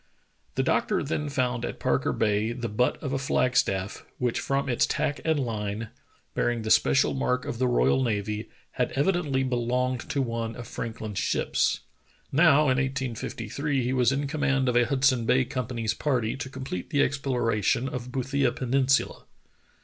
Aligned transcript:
The 0.55 0.63
doctor 0.63 1.03
then 1.03 1.29
found 1.29 1.63
at 1.63 1.79
Parker 1.79 2.11
Bay 2.11 2.53
the 2.53 2.67
butt 2.67 2.97
of 3.03 3.13
a 3.13 3.19
flag 3.19 3.55
staff, 3.55 4.03
which 4.17 4.39
from 4.39 4.67
its 4.67 4.87
tack 4.87 5.21
and 5.23 5.39
line, 5.39 5.89
bearing 6.33 6.63
the 6.63 6.71
spe 6.71 6.87
cial 6.87 7.15
mark 7.15 7.45
of 7.45 7.59
the 7.59 7.67
royal 7.67 8.01
navy, 8.03 8.49
had 8.71 8.91
evidently 8.93 9.43
belonged 9.43 9.99
to 10.09 10.19
one 10.19 10.55
of 10.55 10.67
Franklin's 10.67 11.19
ships. 11.19 11.81
Now, 12.31 12.61
in 12.61 12.77
1853, 12.79 13.83
he 13.83 13.93
was 13.93 14.11
in 14.11 14.25
com 14.25 14.41
mand 14.41 14.67
of 14.67 14.75
a 14.75 14.85
Hudson 14.87 15.27
Bay 15.27 15.45
Company's 15.45 15.93
party 15.93 16.35
to 16.35 16.49
complete 16.49 16.89
the 16.89 17.03
exploration 17.03 17.87
of 17.87 18.11
Boothia 18.11 18.51
Peninsula. 18.55 19.25